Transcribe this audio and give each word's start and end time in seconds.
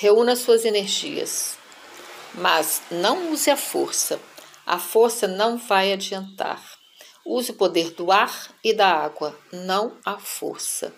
Reúna 0.00 0.34
suas 0.34 0.64
energias. 0.64 1.58
Mas 2.32 2.80
não 2.90 3.32
use 3.32 3.50
a 3.50 3.56
força. 3.56 4.18
A 4.64 4.78
força 4.78 5.28
não 5.28 5.58
vai 5.58 5.92
adiantar. 5.92 6.58
Use 7.22 7.50
o 7.50 7.54
poder 7.54 7.90
do 7.90 8.10
ar 8.10 8.50
e 8.64 8.72
da 8.72 8.88
água, 8.88 9.38
não 9.52 9.98
a 10.02 10.18
força. 10.18 10.94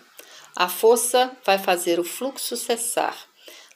A 0.55 0.69
força 0.69 1.35
vai 1.45 1.59
fazer 1.59 1.99
o 1.99 2.03
fluxo 2.05 2.55
cessar. 2.55 3.17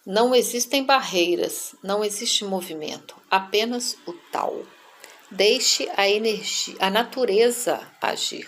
Não 0.05 0.33
existem 0.33 0.85
barreiras, 0.85 1.75
não 1.83 2.05
existe 2.05 2.45
movimento, 2.45 3.13
apenas 3.29 3.97
o 4.05 4.13
tal. 4.31 4.63
Deixe 5.29 5.91
a 5.97 6.07
energia, 6.07 6.77
a 6.79 6.89
natureza 6.89 7.85
agir. 8.01 8.47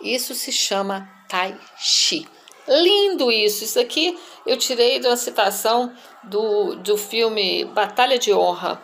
Isso 0.00 0.34
se 0.34 0.50
chama 0.50 1.26
Tai 1.28 1.60
Chi. 1.76 2.26
Lindo 2.68 3.30
isso. 3.30 3.64
Isso 3.64 3.80
aqui 3.80 4.18
eu 4.46 4.56
tirei 4.56 4.98
de 4.98 5.06
uma 5.06 5.16
citação 5.16 5.94
do, 6.24 6.76
do 6.76 6.96
filme 6.96 7.66
Batalha 7.66 8.18
de 8.18 8.32
Honra. 8.32 8.82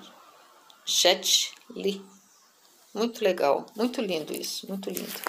Jet 0.85 1.53
Li. 1.70 2.05
Muito 2.94 3.23
legal, 3.23 3.66
muito 3.75 4.02
lindo 4.02 4.33
isso, 4.33 4.67
muito 4.67 4.89
lindo. 4.89 5.22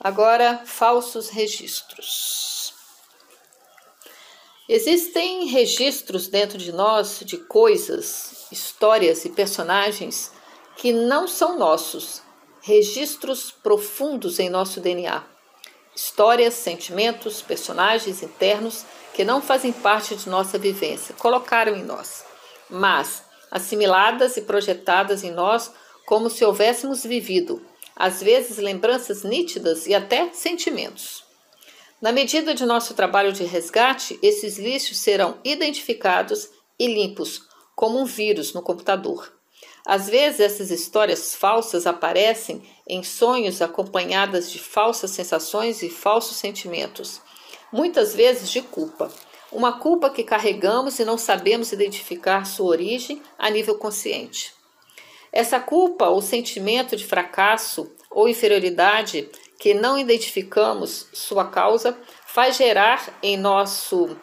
Agora, 0.00 0.64
falsos 0.66 1.28
registros. 1.28 2.74
Existem 4.68 5.46
registros 5.46 6.26
dentro 6.28 6.58
de 6.58 6.72
nós 6.72 7.20
de 7.24 7.38
coisas, 7.38 8.37
histórias 8.50 9.24
e 9.24 9.30
personagens 9.30 10.32
que 10.76 10.92
não 10.92 11.26
são 11.26 11.58
nossos, 11.58 12.22
registros 12.62 13.50
profundos 13.50 14.38
em 14.38 14.48
nosso 14.48 14.80
DNA. 14.80 15.24
Histórias, 15.94 16.54
sentimentos, 16.54 17.42
personagens 17.42 18.22
internos 18.22 18.84
que 19.14 19.24
não 19.24 19.42
fazem 19.42 19.72
parte 19.72 20.14
de 20.14 20.28
nossa 20.28 20.58
vivência, 20.58 21.14
colocaram 21.18 21.74
em 21.74 21.82
nós, 21.82 22.24
mas 22.70 23.24
assimiladas 23.50 24.36
e 24.36 24.42
projetadas 24.42 25.24
em 25.24 25.32
nós 25.32 25.72
como 26.06 26.30
se 26.30 26.44
houvéssemos 26.44 27.02
vivido 27.02 27.60
às 27.98 28.22
vezes 28.22 28.58
lembranças 28.58 29.24
nítidas 29.24 29.88
e 29.88 29.94
até 29.94 30.32
sentimentos. 30.32 31.24
Na 32.00 32.12
medida 32.12 32.54
de 32.54 32.64
nosso 32.64 32.94
trabalho 32.94 33.32
de 33.32 33.42
resgate, 33.42 34.16
esses 34.22 34.56
lixos 34.56 34.98
serão 34.98 35.40
identificados 35.42 36.48
e 36.78 36.86
limpos, 36.86 37.47
como 37.78 38.00
um 38.00 38.04
vírus 38.04 38.52
no 38.52 38.60
computador. 38.60 39.32
Às 39.86 40.08
vezes, 40.08 40.40
essas 40.40 40.68
histórias 40.72 41.36
falsas 41.36 41.86
aparecem 41.86 42.60
em 42.84 43.04
sonhos 43.04 43.62
acompanhadas 43.62 44.50
de 44.50 44.58
falsas 44.58 45.12
sensações 45.12 45.80
e 45.80 45.88
falsos 45.88 46.38
sentimentos, 46.38 47.20
muitas 47.72 48.16
vezes 48.16 48.50
de 48.50 48.62
culpa. 48.62 49.08
Uma 49.52 49.78
culpa 49.78 50.10
que 50.10 50.24
carregamos 50.24 50.98
e 50.98 51.04
não 51.04 51.16
sabemos 51.16 51.70
identificar 51.70 52.44
sua 52.46 52.66
origem 52.66 53.22
a 53.38 53.48
nível 53.48 53.78
consciente. 53.78 54.52
Essa 55.32 55.60
culpa 55.60 56.08
ou 56.08 56.20
sentimento 56.20 56.96
de 56.96 57.06
fracasso 57.06 57.92
ou 58.10 58.28
inferioridade 58.28 59.30
que 59.56 59.72
não 59.72 59.96
identificamos 59.96 61.06
sua 61.12 61.44
causa 61.44 61.96
faz 62.26 62.56
gerar 62.56 63.16
em 63.22 63.36
nosso 63.36 64.16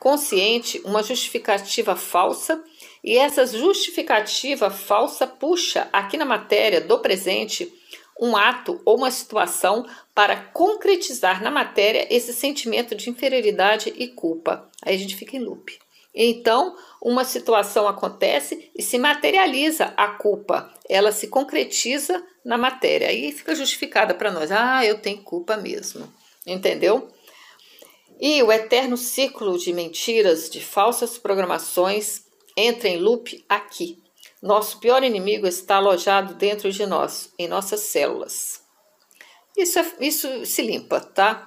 consciente 0.00 0.80
uma 0.82 1.02
justificativa 1.02 1.94
falsa 1.94 2.64
e 3.02 3.18
essa 3.18 3.46
justificativa 3.46 4.70
falsa 4.70 5.26
puxa 5.26 5.88
aqui 5.92 6.16
na 6.16 6.24
matéria 6.24 6.80
do 6.80 6.98
presente 6.98 7.72
um 8.20 8.36
ato 8.36 8.80
ou 8.84 8.98
uma 8.98 9.10
situação 9.10 9.84
para 10.14 10.36
concretizar 10.36 11.42
na 11.42 11.50
matéria 11.50 12.06
esse 12.08 12.32
sentimento 12.32 12.94
de 12.94 13.10
inferioridade 13.10 13.92
e 13.96 14.06
culpa. 14.06 14.70
Aí 14.80 14.94
a 14.94 14.98
gente 14.98 15.16
fica 15.16 15.36
em 15.36 15.40
loop. 15.40 15.76
Então, 16.14 16.76
uma 17.00 17.24
situação 17.24 17.88
acontece 17.88 18.70
e 18.76 18.82
se 18.82 18.98
materializa 18.98 19.94
a 19.96 20.08
culpa, 20.08 20.72
ela 20.88 21.10
se 21.10 21.28
concretiza 21.28 22.22
na 22.44 22.58
matéria. 22.58 23.08
Aí 23.08 23.32
fica 23.32 23.54
justificada 23.54 24.14
para 24.14 24.30
nós: 24.30 24.52
ah, 24.52 24.84
eu 24.84 24.98
tenho 24.98 25.22
culpa 25.22 25.56
mesmo. 25.56 26.12
Entendeu? 26.46 27.08
E 28.20 28.42
o 28.42 28.52
eterno 28.52 28.96
ciclo 28.96 29.58
de 29.58 29.72
mentiras, 29.72 30.50
de 30.50 30.60
falsas 30.60 31.16
programações, 31.18 32.26
entra 32.56 32.88
em 32.88 32.98
loop 32.98 33.44
aqui. 33.48 34.02
Nosso 34.40 34.78
pior 34.78 35.04
inimigo 35.04 35.46
está 35.46 35.76
alojado 35.76 36.34
dentro 36.34 36.70
de 36.72 36.84
nós, 36.84 37.32
em 37.38 37.46
nossas 37.46 37.80
células. 37.80 38.62
Isso, 39.56 39.78
é, 39.78 39.92
isso 40.00 40.44
se 40.46 40.62
limpa, 40.62 41.00
tá? 41.00 41.46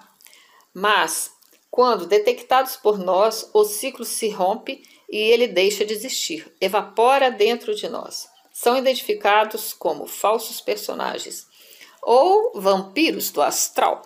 Mas 0.74 1.32
quando 1.70 2.06
detectados 2.06 2.78
por 2.78 2.98
nós, 2.98 3.50
o 3.54 3.66
ciclo 3.66 4.06
se 4.06 4.30
rompe 4.30 4.82
e 5.10 5.18
ele 5.18 5.48
deixa 5.48 5.84
de 5.84 5.94
existir, 5.94 6.50
evapora 6.62 7.30
dentro 7.30 7.76
de 7.76 7.90
nós. 7.90 8.30
São 8.54 8.78
identificados 8.78 9.74
como 9.74 10.08
falsos 10.08 10.62
personagens 10.62 11.48
ou 12.02 12.54
vampiros 12.56 13.32
do 13.32 13.42
astral. 13.42 14.02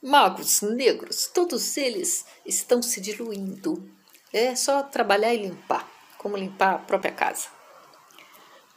Magos 0.00 0.60
negros, 0.60 1.26
todos 1.34 1.76
eles 1.76 2.24
estão 2.46 2.80
se 2.80 3.00
diluindo. 3.00 3.90
É 4.32 4.54
só 4.54 4.82
trabalhar 4.82 5.34
e 5.34 5.38
limpar, 5.38 5.90
como 6.24 6.38
limpar 6.38 6.76
a 6.76 6.78
própria 6.78 7.12
casa. 7.12 7.48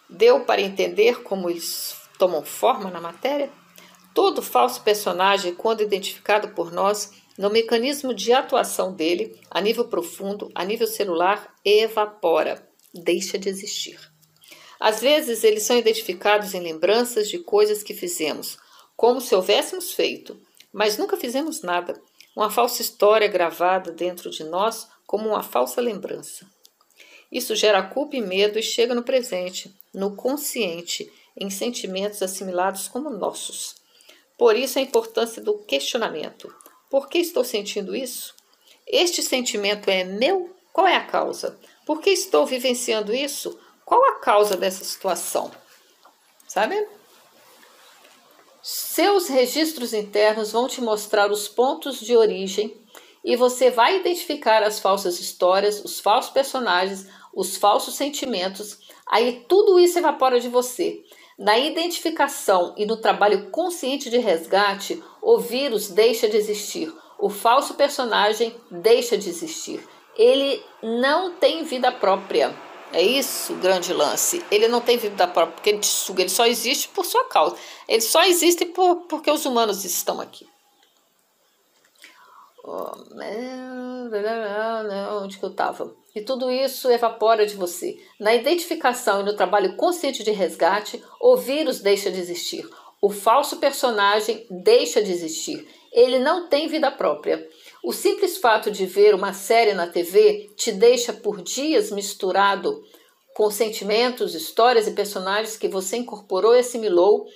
Deu 0.10 0.42
para 0.42 0.60
entender 0.60 1.24
como 1.24 1.50
eles 1.50 1.96
tomam 2.20 2.44
forma 2.44 2.92
na 2.92 3.00
matéria? 3.00 3.50
Todo 4.14 4.42
falso 4.42 4.82
personagem, 4.82 5.56
quando 5.56 5.82
identificado 5.82 6.50
por 6.50 6.74
nós, 6.74 7.14
no 7.38 7.50
mecanismo 7.50 8.14
de 8.14 8.34
atuação 8.34 8.94
dele, 8.94 9.40
a 9.50 9.62
nível 9.62 9.88
profundo, 9.88 10.52
a 10.54 10.66
nível 10.66 10.88
celular, 10.88 11.56
evapora, 11.64 12.68
deixa 12.94 13.38
de 13.38 13.48
existir. 13.48 13.98
Às 14.78 15.00
vezes, 15.00 15.46
eles 15.46 15.64
são 15.64 15.78
identificados 15.78 16.54
em 16.54 16.60
lembranças 16.60 17.30
de 17.30 17.40
coisas 17.40 17.82
que 17.82 17.94
fizemos, 17.94 18.58
como 18.94 19.22
se 19.22 19.34
houvéssemos 19.34 19.94
feito, 19.94 20.38
mas 20.74 20.98
nunca 20.98 21.16
fizemos 21.16 21.62
nada. 21.62 21.98
Uma 22.36 22.52
falsa 22.52 22.82
história 22.82 23.28
gravada 23.30 23.90
dentro 23.90 24.30
de 24.30 24.44
nós 24.44 24.90
como 25.06 25.30
uma 25.30 25.42
falsa 25.42 25.80
lembrança. 25.80 26.46
Isso 27.32 27.56
gera 27.56 27.84
culpa 27.84 28.16
e 28.16 28.22
medo 28.22 28.58
e 28.58 28.64
chega 28.64 28.96
no 28.96 29.04
presente, 29.04 29.74
no 29.94 30.16
consciente, 30.16 31.12
em 31.36 31.50
sentimentos 31.50 32.22
assimilados 32.22 32.88
como 32.88 33.10
nossos. 33.10 33.76
Por 34.38 34.56
isso 34.56 34.80
a 34.80 34.82
importância 34.82 35.42
do 35.42 35.58
questionamento. 35.60 36.54
Por 36.90 37.10
que 37.10 37.18
estou 37.18 37.44
sentindo 37.44 37.96
isso? 37.96 38.36
Este 38.86 39.22
sentimento 39.22 39.90
é 39.90 40.04
meu? 40.04 40.56
Qual 40.72 40.88
é 40.88 40.96
a 40.96 41.06
causa? 41.06 41.60
Por 41.86 42.02
que 42.02 42.10
estou 42.10 42.46
vivenciando 42.46 43.14
isso? 43.14 43.60
Qual 43.84 44.04
a 44.06 44.20
causa 44.20 44.56
dessa 44.56 44.84
situação? 44.84 45.52
Sabe? 46.48 46.88
Seus 48.62 49.28
registros 49.28 49.94
internos 49.94 50.52
vão 50.52 50.68
te 50.68 50.82
mostrar 50.82 51.32
os 51.32 51.48
pontos 51.48 52.00
de 52.00 52.16
origem 52.16 52.76
e 53.24 53.36
você 53.36 53.72
vai 53.72 53.98
identificar 53.98 54.62
as 54.62 54.80
falsas 54.80 55.20
histórias, 55.20 55.84
os 55.84 56.00
falsos 56.00 56.32
personagens, 56.32 57.08
os 57.38 57.56
falsos 57.56 57.94
sentimentos. 57.94 58.80
Aí 59.06 59.46
tudo 59.48 59.80
isso 59.80 60.00
evapora 60.00 60.40
de 60.40 60.50
você. 60.50 61.04
Na 61.38 61.56
identificação 61.56 62.74
e 62.76 62.84
no 62.84 62.98
trabalho 62.98 63.52
consciente 63.52 64.10
de 64.10 64.18
resgate, 64.18 65.04
o 65.22 65.38
vírus 65.38 65.90
deixa 65.90 66.28
de 66.28 66.36
existir, 66.36 66.92
o 67.20 67.30
falso 67.30 67.76
personagem 67.76 68.56
deixa 68.72 69.16
de 69.16 69.30
existir. 69.30 69.88
Ele 70.18 70.60
não 70.82 71.34
tem 71.34 71.64
vida 71.64 71.92
própria. 71.92 72.56
É 72.92 73.04
isso 73.04 73.54
o 73.54 73.58
grande 73.58 73.94
lance. 73.94 74.44
Ele 74.50 74.68
não 74.68 74.82
tem 74.82 74.98
vida 74.98 75.28
própria 75.28 75.54
porque 75.54 75.70
ele 75.70 75.80
te 75.80 75.86
suga, 75.86 76.24
ele 76.24 76.30
só 76.30 76.48
existe 76.48 76.88
por 76.88 77.06
sua 77.06 77.26
causa. 77.26 77.56
Ele 77.88 78.02
só 78.02 78.24
existe 78.24 78.66
por, 78.66 78.96
porque 79.08 79.30
os 79.30 79.46
humanos 79.46 79.86
estão 79.86 80.20
aqui. 80.20 80.48
Onde 85.24 85.38
que 85.38 85.46
eu 85.46 85.50
estava? 85.50 85.96
E 86.14 86.22
tudo 86.22 86.52
isso 86.52 86.92
evapora 86.92 87.46
de 87.46 87.56
você. 87.56 87.98
Na 88.20 88.36
identificação 88.36 89.22
e 89.22 89.24
no 89.24 89.36
trabalho 89.36 89.76
consciente 89.78 90.24
de 90.24 90.32
resgate, 90.32 91.02
o 91.22 91.38
vírus 91.38 91.80
deixa 91.80 92.12
de 92.12 92.20
existir. 92.20 92.68
O 93.02 93.10
falso 93.10 93.58
personagem 93.58 94.46
deixa 94.50 95.02
de 95.02 95.12
existir. 95.12 95.68
Ele 95.94 96.20
não 96.20 96.48
tem 96.48 96.68
vida 96.68 96.92
própria. 96.92 97.48
O 97.84 97.94
simples 97.94 98.38
fato 98.38 98.70
de 98.70 98.86
ver 98.86 99.16
uma 99.16 99.34
série 99.34 99.74
na 99.74 99.88
TV 99.88 100.50
te 100.56 100.72
deixa 100.72 101.14
por 101.14 101.42
dias 101.42 101.92
misturado 101.92 102.84
com 103.36 103.52
sentimentos, 103.52 104.34
histórias 104.34 104.88
e 104.88 104.92
personagens 104.92 105.56
que 105.56 105.68
você 105.68 105.98
incorporou 105.98 106.56
e 106.56 106.60
assimilou 106.60 107.28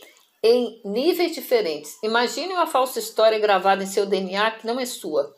em 0.43 0.81
níveis 0.83 1.33
diferentes. 1.33 1.97
Imagine 2.03 2.53
uma 2.53 2.67
falsa 2.67 2.99
história 2.99 3.39
gravada 3.39 3.83
em 3.83 3.87
seu 3.87 4.05
DNA 4.05 4.51
que 4.51 4.67
não 4.67 4.79
é 4.79 4.85
sua. 4.85 5.33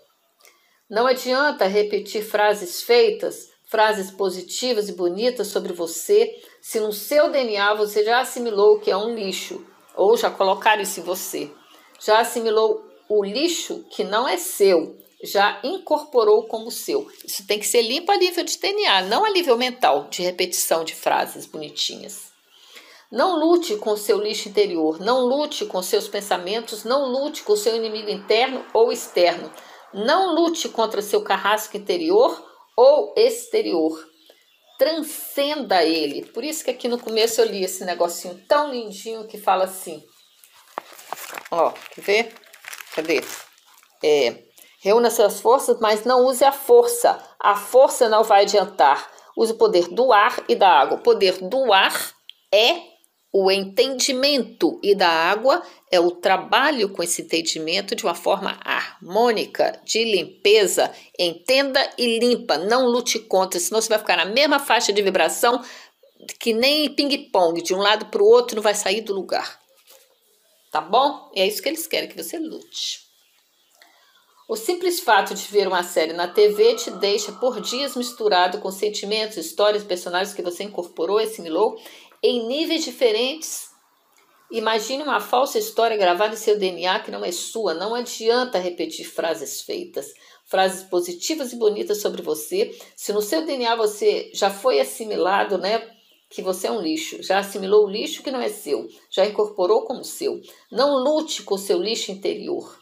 Não 0.90 1.08
adianta 1.08 1.66
repetir 1.66 2.24
frases 2.24 2.82
feitas, 2.82 3.50
frases 3.66 4.12
positivas 4.12 4.90
e 4.90 4.94
bonitas 4.94 5.48
sobre 5.48 5.74
você 5.74 6.40
se 6.62 6.80
no 6.80 6.94
seu 6.94 7.30
DNA 7.30 7.74
você 7.74 8.06
já 8.06 8.22
assimilou 8.22 8.80
que 8.80 8.90
é 8.90 8.96
um 8.96 9.14
lixo, 9.14 9.66
ou 9.96 10.16
já 10.16 10.32
colocaram 10.32 10.82
isso 10.82 11.02
em 11.02 11.04
você, 11.04 11.52
já 12.00 12.20
assimilou 12.20 12.86
o 13.10 13.24
lixo 13.24 13.86
que 13.90 14.04
não 14.04 14.26
é 14.26 14.38
seu, 14.38 14.98
já 15.22 15.60
incorporou 15.64 16.48
como 16.48 16.72
seu. 16.72 17.06
Isso 17.26 17.46
tem 17.46 17.60
que 17.60 17.68
ser 17.68 17.82
limpo 17.82 18.12
a 18.12 18.18
nível 18.18 18.46
de 18.46 18.58
DNA, 18.58 19.02
não 19.04 19.26
a 19.26 19.32
nível 19.32 19.58
mental, 19.58 20.08
de 20.10 20.22
repetição 20.22 20.84
de 20.84 20.96
frases 20.96 21.46
bonitinhas. 21.46 22.33
Não 23.14 23.38
lute 23.40 23.76
com 23.76 23.92
o 23.92 23.98
seu 23.98 24.20
lixo 24.20 24.50
interior, 24.50 25.00
não 25.00 25.20
lute 25.28 25.68
com 25.68 25.84
seus 25.84 26.08
pensamentos, 26.08 26.84
não 26.84 27.12
lute 27.12 27.44
com 27.44 27.54
o 27.54 27.58
seu 27.58 27.76
inimigo 27.76 28.10
interno 28.10 28.66
ou 28.74 28.92
externo. 28.92 29.54
Não 29.94 30.34
lute 30.34 30.68
contra 30.68 31.00
seu 31.00 31.24
carrasco 31.24 31.78
interior 31.78 32.44
ou 32.76 33.14
exterior. 33.16 34.04
Transcenda 34.80 35.84
ele. 35.84 36.26
Por 36.26 36.44
isso 36.44 36.64
que 36.64 36.72
aqui 36.72 36.88
no 36.88 36.98
começo 36.98 37.40
eu 37.40 37.46
li 37.46 37.64
esse 37.64 37.86
negocinho 37.86 38.44
tão 38.50 38.72
lindinho 38.72 39.28
que 39.28 39.38
fala 39.38 39.66
assim. 39.66 40.04
Ó, 41.52 41.72
quer 41.94 42.02
ver? 42.02 42.36
Cadê? 42.96 43.24
É, 44.04 44.44
reúna 44.82 45.12
suas 45.12 45.40
forças, 45.40 45.80
mas 45.80 46.04
não 46.04 46.26
use 46.26 46.44
a 46.44 46.52
força. 46.52 47.24
A 47.40 47.56
força 47.56 48.10
não 48.10 48.24
vai 48.24 48.42
adiantar. 48.42 49.08
Use 49.38 49.52
o 49.52 49.58
poder 49.58 49.88
do 49.90 50.12
ar 50.12 50.44
e 50.50 50.56
da 50.56 50.68
água. 50.68 50.98
O 50.98 51.04
poder 51.04 51.38
do 51.48 51.72
ar 51.72 51.94
é 52.52 52.93
o 53.36 53.50
entendimento 53.50 54.80
e 54.84 54.94
da 54.94 55.10
água 55.10 55.64
é 55.92 56.00
o 56.00 56.12
trabalho 56.12 56.90
com 56.90 57.02
esse 57.02 57.24
entendimento 57.24 57.96
de 57.96 58.04
uma 58.04 58.14
forma 58.14 58.60
harmônica, 58.64 59.82
de 59.84 60.04
limpeza. 60.06 60.94
Entenda 61.18 61.82
e 61.98 62.20
limpa, 62.20 62.60
não 62.60 62.86
lute 62.86 63.18
contra, 63.18 63.60
senão 63.60 63.82
você 63.82 63.90
vai 63.90 63.98
ficar 63.98 64.18
na 64.18 64.26
mesma 64.26 64.60
faixa 64.60 64.94
de 64.94 65.02
vibração 65.02 65.60
que 66.40 66.54
nem 66.54 66.94
ping-pong, 66.94 67.64
de 67.64 67.74
um 67.74 67.80
lado 67.80 68.06
para 68.06 68.22
o 68.22 68.28
outro 68.28 68.56
não 68.56 68.64
vai 68.64 68.76
sair 68.76 69.02
do 69.02 69.16
lugar. 69.16 69.60
Tá 70.72 70.80
bom? 70.80 71.32
É 71.36 71.46
isso 71.46 71.62
que 71.62 71.70
eles 71.70 71.88
querem, 71.88 72.08
que 72.08 72.22
você 72.22 72.38
lute. 72.38 73.04
O 74.48 74.58
simples 74.58 75.00
fato 75.00 75.34
de 75.34 75.48
ver 75.48 75.68
uma 75.68 75.84
série 75.84 76.12
na 76.12 76.28
TV 76.28 76.76
te 76.76 76.92
deixa 76.92 77.32
por 77.32 77.62
dias 77.62 77.96
misturado 77.96 78.60
com 78.60 78.70
sentimentos, 78.70 79.38
histórias, 79.38 79.84
personagens 79.84 80.36
que 80.36 80.42
você 80.42 80.64
incorporou 80.64 81.20
e 81.20 81.24
assimilou 81.24 81.76
em 82.24 82.48
níveis 82.48 82.86
diferentes. 82.86 83.70
Imagine 84.50 85.04
uma 85.04 85.20
falsa 85.20 85.60
história 85.60 85.98
gravada 85.98 86.36
em 86.36 86.38
seu 86.38 86.58
DNA 86.58 87.02
que 87.02 87.12
não 87.12 87.26
é 87.26 87.32
sua. 87.32 87.74
Não 87.74 87.94
adianta 87.94 88.58
repetir 88.58 89.06
frases 89.06 89.62
feitas, 89.62 90.14
frases 90.46 90.84
positivas 90.84 91.52
e 91.52 91.58
bonitas 91.58 92.02
sobre 92.02 92.22
você. 92.22 92.74
Se 92.96 93.12
no 93.12 93.22
seu 93.22 93.46
DNA 93.46 93.76
você 93.76 94.32
já 94.34 94.50
foi 94.50 94.80
assimilado, 94.80 95.58
né? 95.58 95.92
Que 96.30 96.42
você 96.42 96.68
é 96.68 96.72
um 96.72 96.82
lixo, 96.82 97.22
já 97.22 97.40
assimilou 97.40 97.86
o 97.86 97.90
lixo 97.90 98.24
que 98.24 98.32
não 98.32 98.42
é 98.42 98.50
seu, 98.50 98.88
já 99.12 99.26
incorporou 99.26 99.86
como 99.86 100.04
seu. 100.04 100.42
Não 100.72 100.98
lute 100.98 101.44
com 101.44 101.56
o 101.56 101.60
seu 101.60 101.80
lixo 101.80 102.12
interior. 102.12 102.80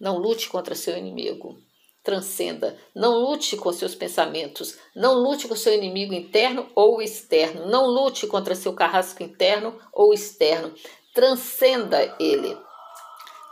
Não 0.00 0.18
lute 0.18 0.48
contra 0.48 0.74
seu 0.74 0.98
inimigo 0.98 1.63
transcenda. 2.04 2.78
Não 2.94 3.12
lute 3.12 3.56
com 3.56 3.72
seus 3.72 3.94
pensamentos, 3.94 4.76
não 4.94 5.14
lute 5.14 5.48
com 5.48 5.56
seu 5.56 5.72
inimigo 5.72 6.12
interno 6.12 6.70
ou 6.76 7.00
externo, 7.00 7.66
não 7.66 7.86
lute 7.86 8.26
contra 8.26 8.54
seu 8.54 8.74
carrasco 8.74 9.22
interno 9.22 9.76
ou 9.92 10.12
externo. 10.12 10.72
Transcenda 11.14 12.14
ele. 12.20 12.56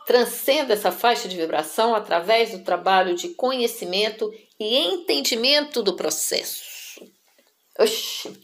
Transcenda 0.06 0.74
essa 0.74 0.92
faixa 0.92 1.28
de 1.28 1.36
vibração 1.36 1.94
através 1.94 2.50
do 2.50 2.62
trabalho 2.62 3.14
de 3.14 3.30
conhecimento 3.30 4.30
e 4.60 4.78
entendimento 4.78 5.82
do 5.82 5.96
processo. 5.96 6.62
Oxi. 7.78 8.38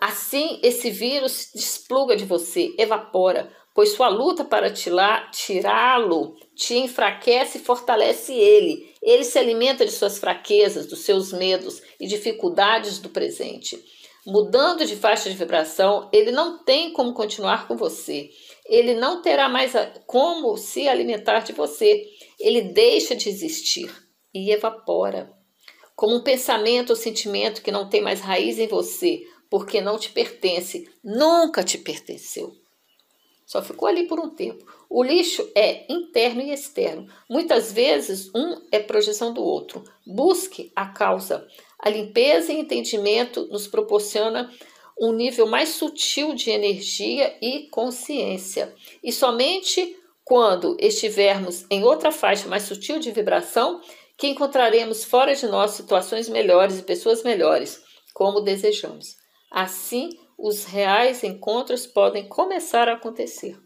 Assim, 0.00 0.60
esse 0.62 0.90
vírus 0.90 1.32
se 1.32 1.58
despluga 1.58 2.14
de 2.14 2.24
você, 2.24 2.72
evapora, 2.78 3.50
pois 3.78 3.90
sua 3.90 4.08
luta 4.08 4.44
para 4.44 4.72
tirá-lo 4.72 6.34
te 6.52 6.74
enfraquece 6.74 7.58
e 7.58 7.60
fortalece 7.60 8.34
ele. 8.34 8.92
Ele 9.00 9.22
se 9.22 9.38
alimenta 9.38 9.86
de 9.86 9.92
suas 9.92 10.18
fraquezas, 10.18 10.88
dos 10.88 11.02
seus 11.02 11.32
medos 11.32 11.80
e 12.00 12.08
dificuldades 12.08 12.98
do 12.98 13.08
presente. 13.08 13.80
Mudando 14.26 14.84
de 14.84 14.96
faixa 14.96 15.30
de 15.30 15.36
vibração, 15.36 16.10
ele 16.12 16.32
não 16.32 16.64
tem 16.64 16.92
como 16.92 17.14
continuar 17.14 17.68
com 17.68 17.76
você. 17.76 18.30
Ele 18.66 18.94
não 18.94 19.22
terá 19.22 19.48
mais 19.48 19.74
como 20.08 20.56
se 20.56 20.88
alimentar 20.88 21.44
de 21.44 21.52
você. 21.52 22.02
Ele 22.40 22.62
deixa 22.62 23.14
de 23.14 23.28
existir 23.28 23.94
e 24.34 24.50
evapora. 24.50 25.32
Como 25.94 26.16
um 26.16 26.24
pensamento 26.24 26.90
ou 26.90 26.96
sentimento 26.96 27.62
que 27.62 27.70
não 27.70 27.88
tem 27.88 28.00
mais 28.00 28.20
raiz 28.20 28.58
em 28.58 28.66
você, 28.66 29.20
porque 29.48 29.80
não 29.80 29.96
te 29.96 30.10
pertence, 30.10 30.84
nunca 31.04 31.62
te 31.62 31.78
pertenceu. 31.78 32.50
Só 33.48 33.62
ficou 33.62 33.88
ali 33.88 34.06
por 34.06 34.20
um 34.20 34.28
tempo. 34.28 34.62
O 34.90 35.02
lixo 35.02 35.50
é 35.54 35.90
interno 35.90 36.42
e 36.42 36.52
externo. 36.52 37.06
Muitas 37.26 37.72
vezes, 37.72 38.30
um 38.34 38.60
é 38.70 38.78
projeção 38.78 39.32
do 39.32 39.42
outro. 39.42 39.82
Busque 40.06 40.70
a 40.76 40.84
causa. 40.84 41.48
A 41.78 41.88
limpeza 41.88 42.52
e 42.52 42.60
entendimento 42.60 43.46
nos 43.46 43.66
proporciona 43.66 44.52
um 45.00 45.12
nível 45.12 45.46
mais 45.46 45.70
sutil 45.70 46.34
de 46.34 46.50
energia 46.50 47.38
e 47.40 47.68
consciência. 47.70 48.74
E 49.02 49.10
somente 49.10 49.96
quando 50.22 50.76
estivermos 50.78 51.64
em 51.70 51.82
outra 51.84 52.12
faixa 52.12 52.46
mais 52.48 52.64
sutil 52.64 52.98
de 52.98 53.10
vibração, 53.10 53.80
que 54.18 54.26
encontraremos 54.26 55.04
fora 55.04 55.34
de 55.34 55.46
nós 55.46 55.70
situações 55.70 56.28
melhores 56.28 56.78
e 56.78 56.82
pessoas 56.82 57.22
melhores, 57.22 57.82
como 58.12 58.42
desejamos. 58.42 59.16
Assim, 59.50 60.10
os 60.38 60.64
reais 60.64 61.24
encontros 61.24 61.84
podem 61.84 62.28
começar 62.28 62.88
a 62.88 62.94
acontecer. 62.94 63.58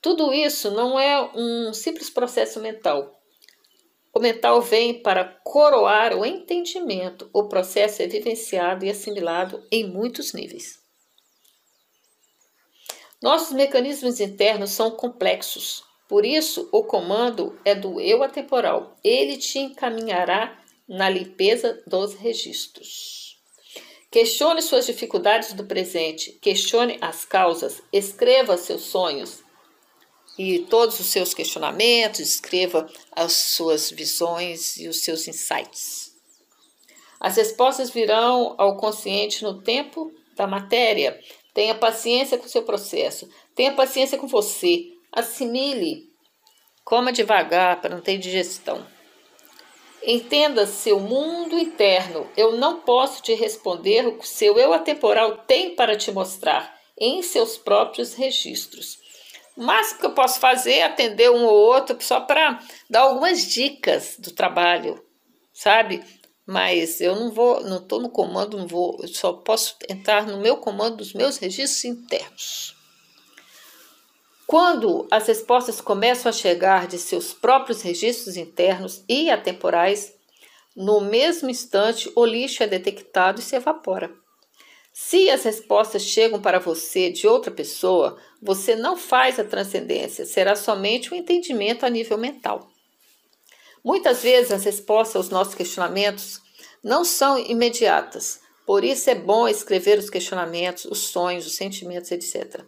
Tudo 0.00 0.32
isso 0.32 0.70
não 0.70 1.00
é 1.00 1.30
um 1.34 1.72
simples 1.72 2.10
processo 2.10 2.60
mental. 2.60 3.18
O 4.14 4.20
mental 4.20 4.60
vem 4.60 5.00
para 5.02 5.24
coroar 5.24 6.14
o 6.14 6.26
entendimento. 6.26 7.30
O 7.32 7.48
processo 7.48 8.02
é 8.02 8.06
vivenciado 8.06 8.84
e 8.84 8.90
assimilado 8.90 9.66
em 9.72 9.88
muitos 9.88 10.32
níveis. 10.32 10.78
Nossos 13.22 13.52
mecanismos 13.52 14.20
internos 14.20 14.70
são 14.70 14.90
complexos. 14.90 15.82
Por 16.08 16.24
isso, 16.24 16.68
o 16.72 16.84
comando 16.84 17.58
é 17.64 17.74
do 17.74 18.00
eu 18.00 18.22
atemporal. 18.22 18.96
Ele 19.02 19.36
te 19.36 19.58
encaminhará 19.58 20.58
na 20.88 21.08
limpeza 21.08 21.82
dos 21.86 22.14
registros. 22.14 23.27
Questione 24.10 24.62
suas 24.62 24.86
dificuldades 24.86 25.52
do 25.52 25.64
presente, 25.64 26.32
questione 26.40 26.96
as 26.98 27.26
causas, 27.26 27.82
escreva 27.92 28.56
seus 28.56 28.82
sonhos 28.84 29.44
e 30.38 30.60
todos 30.60 30.98
os 30.98 31.06
seus 31.06 31.34
questionamentos, 31.34 32.20
escreva 32.20 32.88
as 33.12 33.32
suas 33.32 33.90
visões 33.90 34.78
e 34.78 34.88
os 34.88 35.02
seus 35.02 35.28
insights. 35.28 36.14
As 37.20 37.36
respostas 37.36 37.90
virão 37.90 38.54
ao 38.56 38.78
consciente 38.78 39.44
no 39.44 39.60
tempo 39.60 40.10
da 40.34 40.46
matéria. 40.46 41.20
Tenha 41.52 41.74
paciência 41.74 42.38
com 42.38 42.46
o 42.46 42.48
seu 42.48 42.62
processo, 42.62 43.28
tenha 43.54 43.74
paciência 43.74 44.16
com 44.16 44.26
você, 44.26 44.86
assimile, 45.12 46.08
coma 46.82 47.12
devagar 47.12 47.82
para 47.82 47.94
não 47.94 48.00
ter 48.00 48.16
digestão. 48.16 48.86
Entenda 50.02 50.66
seu 50.66 51.00
mundo 51.00 51.58
interno. 51.58 52.26
Eu 52.36 52.52
não 52.56 52.80
posso 52.80 53.22
te 53.22 53.34
responder 53.34 54.06
o 54.06 54.18
que 54.18 54.28
seu 54.28 54.58
eu 54.58 54.72
atemporal 54.72 55.38
tem 55.38 55.74
para 55.74 55.96
te 55.96 56.10
mostrar 56.12 56.78
em 56.96 57.22
seus 57.22 57.58
próprios 57.58 58.14
registros. 58.14 58.98
Mas 59.56 59.92
o 59.92 59.98
que 59.98 60.06
eu 60.06 60.12
posso 60.12 60.38
fazer 60.38 60.74
é 60.74 60.82
atender 60.84 61.30
um 61.30 61.44
ou 61.44 61.52
outro 61.52 61.96
só 62.00 62.20
para 62.20 62.62
dar 62.88 63.00
algumas 63.00 63.44
dicas 63.44 64.14
do 64.18 64.30
trabalho, 64.30 65.04
sabe? 65.52 66.02
Mas 66.46 67.00
eu 67.00 67.16
não 67.16 67.32
vou, 67.32 67.62
não 67.64 67.78
estou 67.78 68.00
no 68.00 68.08
comando, 68.08 68.56
não 68.56 68.68
vou, 68.68 68.96
eu 69.02 69.08
só 69.08 69.32
posso 69.32 69.76
entrar 69.88 70.26
no 70.26 70.38
meu 70.38 70.58
comando 70.58 70.98
dos 70.98 71.12
meus 71.12 71.38
registros 71.38 71.84
internos. 71.84 72.77
Quando 74.48 75.06
as 75.10 75.26
respostas 75.26 75.78
começam 75.78 76.30
a 76.30 76.32
chegar 76.32 76.86
de 76.86 76.96
seus 76.96 77.34
próprios 77.34 77.82
registros 77.82 78.34
internos 78.34 79.04
e 79.06 79.28
atemporais, 79.28 80.14
no 80.74 81.02
mesmo 81.02 81.50
instante 81.50 82.10
o 82.16 82.24
lixo 82.24 82.62
é 82.62 82.66
detectado 82.66 83.40
e 83.40 83.42
se 83.42 83.54
evapora. 83.56 84.10
Se 84.90 85.28
as 85.28 85.44
respostas 85.44 86.00
chegam 86.00 86.40
para 86.40 86.58
você 86.58 87.10
de 87.10 87.28
outra 87.28 87.50
pessoa, 87.50 88.16
você 88.40 88.74
não 88.74 88.96
faz 88.96 89.38
a 89.38 89.44
transcendência, 89.44 90.24
será 90.24 90.56
somente 90.56 91.12
o 91.12 91.14
um 91.14 91.18
entendimento 91.18 91.84
a 91.84 91.90
nível 91.90 92.16
mental. 92.16 92.70
Muitas 93.84 94.22
vezes 94.22 94.50
as 94.50 94.64
respostas 94.64 95.16
aos 95.16 95.28
nossos 95.28 95.54
questionamentos 95.54 96.40
não 96.82 97.04
são 97.04 97.38
imediatas, 97.38 98.40
por 98.64 98.82
isso 98.82 99.10
é 99.10 99.14
bom 99.14 99.46
escrever 99.46 99.98
os 99.98 100.08
questionamentos, 100.08 100.86
os 100.86 101.00
sonhos, 101.00 101.46
os 101.46 101.54
sentimentos, 101.54 102.10
etc. 102.10 102.64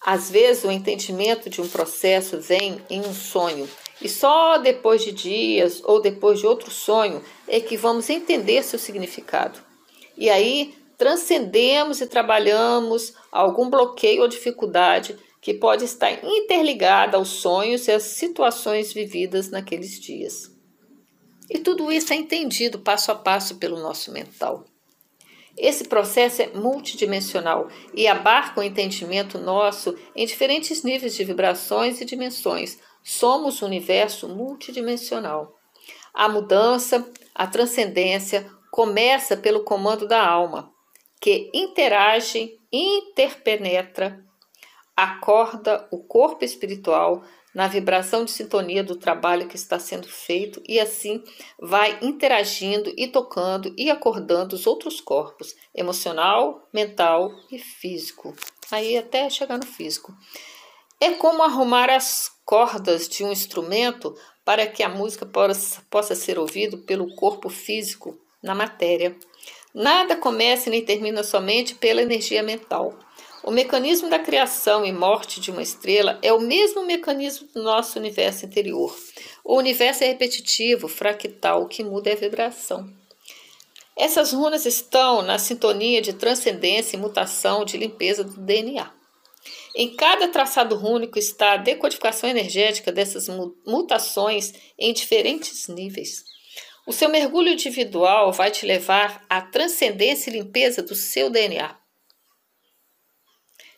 Às 0.00 0.30
vezes, 0.30 0.64
o 0.64 0.70
entendimento 0.70 1.50
de 1.50 1.60
um 1.60 1.68
processo 1.68 2.38
vem 2.40 2.80
em 2.88 3.00
um 3.00 3.12
sonho, 3.12 3.68
e 4.00 4.08
só 4.08 4.56
depois 4.56 5.04
de 5.04 5.12
dias 5.12 5.82
ou 5.84 6.00
depois 6.00 6.40
de 6.40 6.46
outro 6.46 6.70
sonho 6.70 7.22
é 7.46 7.60
que 7.60 7.76
vamos 7.76 8.08
entender 8.08 8.62
seu 8.62 8.78
significado. 8.78 9.60
E 10.16 10.30
aí 10.30 10.74
transcendemos 10.96 12.00
e 12.00 12.06
trabalhamos 12.06 13.14
algum 13.30 13.68
bloqueio 13.68 14.22
ou 14.22 14.28
dificuldade 14.28 15.16
que 15.40 15.54
pode 15.54 15.84
estar 15.84 16.12
interligada 16.24 17.16
aos 17.16 17.28
sonhos 17.28 17.88
e 17.88 17.92
às 17.92 18.02
situações 18.02 18.92
vividas 18.92 19.50
naqueles 19.50 19.98
dias. 19.98 20.50
E 21.48 21.58
tudo 21.58 21.90
isso 21.90 22.12
é 22.12 22.16
entendido 22.16 22.78
passo 22.78 23.10
a 23.10 23.14
passo 23.14 23.56
pelo 23.56 23.80
nosso 23.80 24.12
mental. 24.12 24.64
Esse 25.56 25.84
processo 25.84 26.42
é 26.42 26.48
multidimensional 26.48 27.68
e 27.94 28.06
abarca 28.06 28.60
o 28.60 28.62
entendimento 28.62 29.38
nosso 29.38 29.96
em 30.14 30.26
diferentes 30.26 30.82
níveis 30.82 31.14
de 31.14 31.24
vibrações 31.24 32.00
e 32.00 32.04
dimensões. 32.04 32.78
Somos 33.02 33.62
um 33.62 33.66
universo 33.66 34.28
multidimensional. 34.28 35.56
A 36.14 36.28
mudança, 36.28 37.08
a 37.34 37.46
transcendência 37.46 38.50
começa 38.70 39.36
pelo 39.36 39.64
comando 39.64 40.06
da 40.06 40.24
alma, 40.24 40.72
que 41.20 41.50
interage, 41.52 42.58
interpenetra, 42.72 44.24
acorda 44.96 45.88
o 45.90 45.98
corpo 45.98 46.44
espiritual 46.44 47.22
na 47.54 47.66
vibração 47.66 48.24
de 48.24 48.30
sintonia 48.30 48.82
do 48.82 48.96
trabalho 48.96 49.48
que 49.48 49.56
está 49.56 49.78
sendo 49.78 50.08
feito 50.08 50.62
e 50.68 50.78
assim 50.78 51.22
vai 51.58 51.98
interagindo 52.00 52.92
e 52.96 53.08
tocando 53.08 53.74
e 53.76 53.90
acordando 53.90 54.54
os 54.54 54.66
outros 54.66 55.00
corpos, 55.00 55.54
emocional, 55.74 56.68
mental 56.72 57.30
e 57.50 57.58
físico. 57.58 58.34
Aí 58.70 58.96
até 58.96 59.28
chegar 59.28 59.58
no 59.58 59.66
físico. 59.66 60.14
É 61.00 61.12
como 61.12 61.42
arrumar 61.42 61.88
as 61.90 62.30
cordas 62.44 63.08
de 63.08 63.24
um 63.24 63.32
instrumento 63.32 64.14
para 64.44 64.66
que 64.66 64.82
a 64.82 64.88
música 64.88 65.24
possa, 65.24 66.14
ser 66.14 66.38
ouvida 66.38 66.76
pelo 66.76 67.14
corpo 67.14 67.48
físico 67.48 68.18
na 68.42 68.54
matéria. 68.54 69.16
Nada 69.72 70.16
começa 70.16 70.68
nem 70.68 70.84
termina 70.84 71.22
somente 71.22 71.74
pela 71.74 72.02
energia 72.02 72.42
mental. 72.42 72.98
O 73.42 73.50
mecanismo 73.50 74.10
da 74.10 74.18
criação 74.18 74.84
e 74.84 74.92
morte 74.92 75.40
de 75.40 75.50
uma 75.50 75.62
estrela 75.62 76.18
é 76.20 76.30
o 76.30 76.40
mesmo 76.40 76.84
mecanismo 76.84 77.48
do 77.54 77.62
nosso 77.62 77.98
universo 77.98 78.44
interior. 78.44 78.94
O 79.42 79.56
universo 79.56 80.04
é 80.04 80.08
repetitivo, 80.08 80.88
fractal, 80.88 81.62
o 81.62 81.68
que 81.68 81.82
muda 81.82 82.10
é 82.10 82.12
a 82.12 82.16
vibração. 82.16 82.92
Essas 83.96 84.32
runas 84.32 84.66
estão 84.66 85.22
na 85.22 85.38
sintonia 85.38 86.02
de 86.02 86.12
transcendência 86.12 86.96
e 86.96 87.00
mutação 87.00 87.64
de 87.64 87.78
limpeza 87.78 88.22
do 88.22 88.38
DNA. 88.38 88.90
Em 89.74 89.96
cada 89.96 90.28
traçado 90.28 90.76
rúnico 90.76 91.18
está 91.18 91.54
a 91.54 91.56
decodificação 91.56 92.28
energética 92.28 92.92
dessas 92.92 93.26
mutações 93.66 94.52
em 94.78 94.92
diferentes 94.92 95.66
níveis. 95.68 96.24
O 96.86 96.92
seu 96.92 97.08
mergulho 97.08 97.52
individual 97.52 98.32
vai 98.32 98.50
te 98.50 98.66
levar 98.66 99.24
à 99.30 99.40
transcendência 99.40 100.28
e 100.28 100.34
limpeza 100.34 100.82
do 100.82 100.94
seu 100.94 101.30
DNA 101.30 101.79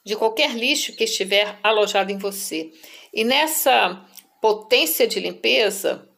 de 0.05 0.17
qualquer 0.17 0.55
lixo 0.55 0.95
que 0.95 1.05
estiver 1.05 1.59
alojado 1.63 2.11
em 2.11 2.19
você. 2.19 2.73
E 3.13 3.25
nessa 3.25 4.05
potência 4.41 5.07
de 5.07 5.21
limpeza 5.21 6.09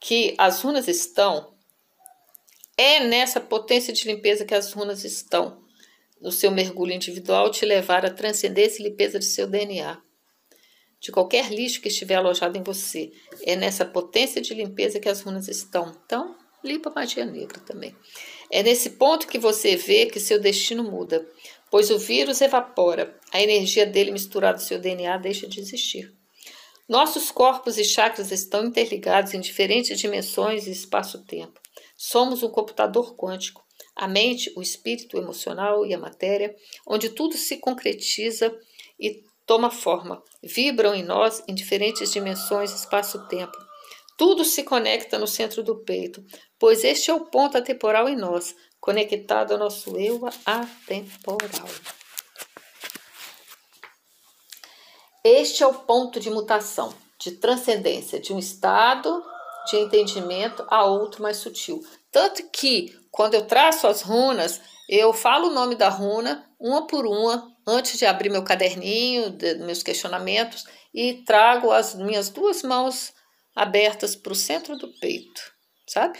que 0.00 0.34
as 0.38 0.62
runas 0.62 0.86
estão, 0.86 1.52
é 2.76 3.00
nessa 3.00 3.40
potência 3.40 3.92
de 3.92 4.06
limpeza 4.06 4.44
que 4.44 4.54
as 4.54 4.72
runas 4.72 5.04
estão, 5.04 5.60
no 6.20 6.30
seu 6.30 6.50
mergulho 6.50 6.92
individual, 6.92 7.50
te 7.50 7.64
levar 7.64 8.06
a 8.06 8.10
transcendência 8.10 8.80
e 8.80 8.88
limpeza 8.88 9.18
de 9.18 9.24
seu 9.24 9.46
DNA. 9.46 10.00
De 11.00 11.12
qualquer 11.12 11.50
lixo 11.52 11.80
que 11.80 11.88
estiver 11.88 12.16
alojado 12.16 12.58
em 12.58 12.62
você. 12.62 13.12
É 13.42 13.54
nessa 13.54 13.84
potência 13.84 14.40
de 14.40 14.52
limpeza 14.52 14.98
que 14.98 15.08
as 15.08 15.20
runas 15.20 15.46
estão. 15.46 15.96
Então, 16.04 16.36
limpa 16.62 16.90
a 16.90 16.94
magia 16.94 17.24
negra 17.24 17.60
também. 17.60 17.94
É 18.50 18.62
nesse 18.62 18.90
ponto 18.90 19.28
que 19.28 19.38
você 19.38 19.76
vê 19.76 20.06
que 20.06 20.18
seu 20.18 20.40
destino 20.40 20.82
muda 20.82 21.24
pois 21.70 21.90
o 21.90 21.98
vírus 21.98 22.40
evapora, 22.40 23.18
a 23.32 23.40
energia 23.40 23.86
dele 23.86 24.10
misturada 24.10 24.58
ao 24.58 24.64
seu 24.64 24.78
DNA 24.78 25.16
deixa 25.18 25.46
de 25.46 25.60
existir. 25.60 26.12
Nossos 26.88 27.30
corpos 27.30 27.76
e 27.76 27.84
chakras 27.84 28.32
estão 28.32 28.64
interligados 28.64 29.34
em 29.34 29.40
diferentes 29.40 29.98
dimensões 29.98 30.66
e 30.66 30.70
espaço-tempo. 30.70 31.60
Somos 31.96 32.42
um 32.42 32.48
computador 32.48 33.14
quântico. 33.14 33.62
A 33.94 34.08
mente, 34.08 34.50
o 34.56 34.62
espírito, 34.62 35.16
o 35.16 35.20
emocional 35.20 35.84
e 35.84 35.92
a 35.92 35.98
matéria, 35.98 36.56
onde 36.86 37.10
tudo 37.10 37.36
se 37.36 37.58
concretiza 37.58 38.56
e 38.98 39.22
toma 39.44 39.70
forma, 39.70 40.22
vibram 40.42 40.94
em 40.94 41.02
nós 41.02 41.42
em 41.48 41.54
diferentes 41.54 42.12
dimensões 42.12 42.70
e 42.70 42.76
espaço-tempo. 42.76 43.56
Tudo 44.16 44.44
se 44.44 44.62
conecta 44.62 45.18
no 45.18 45.26
centro 45.26 45.62
do 45.62 45.76
peito, 45.76 46.24
pois 46.58 46.84
este 46.84 47.10
é 47.10 47.14
o 47.14 47.26
ponto 47.26 47.56
atemporal 47.56 48.08
em 48.08 48.16
nós, 48.16 48.54
conectado 48.80 49.52
ao 49.52 49.58
nosso 49.58 49.96
eu 49.96 50.20
atemporal. 50.44 51.68
Este 55.24 55.62
é 55.62 55.66
o 55.66 55.74
ponto 55.74 56.18
de 56.20 56.30
mutação, 56.30 56.94
de 57.18 57.32
transcendência 57.32 58.18
de 58.20 58.32
um 58.32 58.38
estado 58.38 59.22
de 59.68 59.76
entendimento 59.76 60.64
a 60.68 60.84
outro 60.84 61.22
mais 61.22 61.36
sutil. 61.36 61.84
Tanto 62.10 62.48
que, 62.50 62.98
quando 63.10 63.34
eu 63.34 63.46
traço 63.46 63.86
as 63.86 64.00
runas, 64.00 64.60
eu 64.88 65.12
falo 65.12 65.48
o 65.48 65.54
nome 65.54 65.74
da 65.74 65.90
runa, 65.90 66.48
uma 66.58 66.86
por 66.86 67.06
uma, 67.06 67.54
antes 67.66 67.98
de 67.98 68.06
abrir 68.06 68.30
meu 68.30 68.42
caderninho, 68.42 69.30
de, 69.30 69.56
meus 69.56 69.82
questionamentos, 69.82 70.64
e 70.94 71.22
trago 71.24 71.70
as 71.70 71.94
minhas 71.94 72.30
duas 72.30 72.62
mãos 72.62 73.12
abertas 73.54 74.16
para 74.16 74.32
o 74.32 74.36
centro 74.36 74.76
do 74.78 74.88
peito, 74.98 75.52
sabe? 75.86 76.18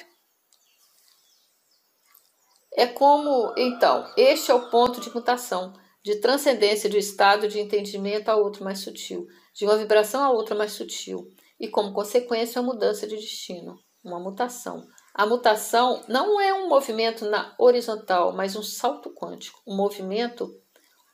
É 2.78 2.86
como, 2.86 3.52
então, 3.56 4.08
este 4.16 4.52
é 4.52 4.54
o 4.54 4.70
ponto 4.70 5.00
de 5.00 5.12
mutação, 5.12 5.72
de 6.00 6.20
transcendência 6.20 6.88
de 6.88 6.94
um 6.94 7.00
estado 7.00 7.48
de 7.48 7.58
entendimento 7.58 8.28
a 8.28 8.36
outro 8.36 8.62
mais 8.62 8.78
sutil, 8.78 9.26
de 9.52 9.64
uma 9.64 9.76
vibração 9.76 10.22
a 10.22 10.30
outra 10.30 10.54
mais 10.54 10.74
sutil, 10.74 11.28
e 11.58 11.66
como 11.66 11.92
consequência, 11.92 12.60
a 12.60 12.62
mudança 12.62 13.04
de 13.04 13.16
destino, 13.16 13.80
uma 14.04 14.20
mutação. 14.20 14.86
A 15.12 15.26
mutação 15.26 16.04
não 16.06 16.40
é 16.40 16.54
um 16.54 16.68
movimento 16.68 17.24
na 17.24 17.52
horizontal, 17.58 18.32
mas 18.32 18.54
um 18.54 18.62
salto 18.62 19.12
quântico. 19.12 19.60
Um 19.66 19.74
movimento, 19.74 20.48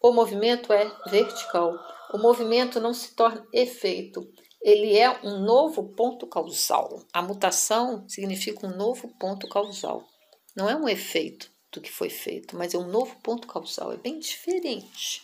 o 0.03 0.13
movimento 0.13 0.71
é 0.71 0.95
vertical. 1.07 1.73
O 2.13 2.19
movimento 2.19 2.79
não 2.79 2.93
se 2.93 3.15
torna 3.15 3.43
efeito, 3.55 4.21
ele 4.61 4.99
é 4.99 5.11
um 5.25 5.39
novo 5.39 5.95
ponto 5.95 6.27
causal. 6.27 7.01
A 7.11 7.23
mutação 7.23 8.07
significa 8.07 8.67
um 8.67 8.77
novo 8.77 9.09
ponto 9.19 9.49
causal. 9.49 10.05
Não 10.55 10.69
é 10.69 10.77
um 10.77 10.87
efeito 10.87 11.54
do 11.75 11.81
que 11.81 11.91
foi 11.91 12.09
feito, 12.09 12.57
mas 12.57 12.73
é 12.73 12.79
um 12.79 12.87
novo 12.87 13.17
ponto 13.23 13.47
causal, 13.47 13.93
é 13.93 13.97
bem 13.97 14.19
diferente. 14.19 15.23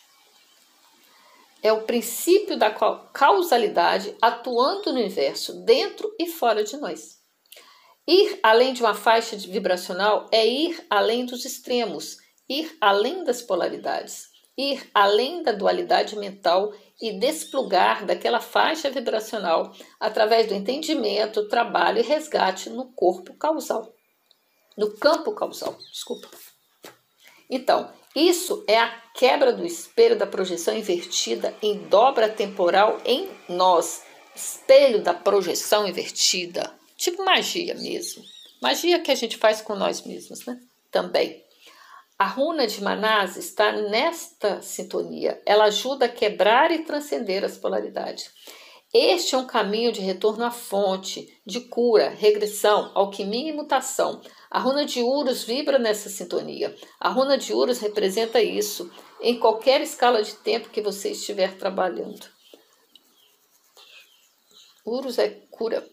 É 1.63 1.73
o 1.73 1.83
princípio 1.83 2.59
da 2.59 2.71
causalidade 3.13 4.17
atuando 4.21 4.93
no 4.93 4.99
universo, 4.99 5.65
dentro 5.65 6.13
e 6.19 6.27
fora 6.27 6.65
de 6.65 6.77
nós. 6.77 7.21
Ir 8.09 8.41
além 8.43 8.73
de 8.73 8.83
uma 8.83 8.95
faixa 8.95 9.37
vibracional 9.37 10.27
é 10.33 10.47
ir 10.47 10.85
além 10.91 11.25
dos 11.25 11.45
extremos, 11.45 12.17
ir 12.49 12.77
além 12.81 13.23
das 13.23 13.43
polaridades, 13.43 14.29
ir 14.57 14.91
além 14.93 15.43
da 15.43 15.53
dualidade 15.53 16.17
mental 16.17 16.73
e 17.01 17.13
desplugar 17.13 18.05
daquela 18.05 18.41
faixa 18.41 18.91
vibracional 18.91 19.73
através 20.01 20.49
do 20.49 20.55
entendimento, 20.55 21.47
trabalho 21.47 22.01
e 22.01 22.03
resgate 22.03 22.69
no 22.71 22.91
corpo 22.93 23.35
causal 23.35 23.95
no 24.81 24.91
campo 24.93 25.33
causal. 25.33 25.77
Desculpa. 25.93 26.27
Então, 27.51 27.93
isso 28.17 28.65
é 28.67 28.79
a 28.79 28.89
quebra 29.15 29.53
do 29.53 29.67
espelho 29.67 30.17
da 30.17 30.27
projeção 30.27 30.75
invertida 30.75 31.55
em 31.61 31.87
dobra 31.89 32.31
temporal 32.31 32.99
em 33.05 33.29
nós. 33.47 34.03
Espelho 34.35 35.03
da 35.03 35.13
projeção 35.13 35.87
invertida. 35.87 36.73
Tipo 36.97 37.23
magia 37.27 37.75
mesmo. 37.75 38.25
Magia 38.63 38.99
que 39.01 39.11
a 39.11 39.15
gente 39.15 39.37
faz 39.37 39.61
com 39.61 39.75
nós 39.75 40.01
mesmos, 40.01 40.47
né? 40.47 40.59
Também. 40.91 41.45
A 42.19 42.27
runa 42.27 42.67
de 42.67 42.83
Manás 42.83 43.37
está 43.37 43.73
nesta 43.73 44.63
sintonia. 44.63 45.43
Ela 45.45 45.65
ajuda 45.65 46.07
a 46.07 46.09
quebrar 46.09 46.71
e 46.71 46.85
transcender 46.85 47.45
as 47.45 47.59
polaridades. 47.59 48.31
Este 48.93 49.37
é 49.37 49.39
um 49.39 49.47
caminho 49.47 49.93
de 49.93 50.01
retorno 50.01 50.45
à 50.45 50.51
fonte, 50.51 51.41
de 51.47 51.61
cura, 51.61 52.09
regressão, 52.09 52.91
alquimia 52.93 53.51
e 53.51 53.53
mutação. 53.53 54.21
A 54.51 54.59
runa 54.59 54.85
de 54.85 55.01
Urus 55.01 55.45
vibra 55.45 55.79
nessa 55.79 56.09
sintonia. 56.09 56.75
A 56.99 57.09
runa 57.09 57.39
de 57.39 57.53
Urus 57.55 57.79
representa 57.79 58.43
isso 58.43 58.91
em 59.21 59.39
qualquer 59.39 59.81
escala 59.81 60.25
de 60.25 60.35
tempo 60.35 60.71
que 60.71 60.83
você 60.83 61.13
estiver 61.13 61.57
trabalhando. 61.57 62.27
Urus 64.85 65.19
é 65.19 65.29
cura. 65.51 65.89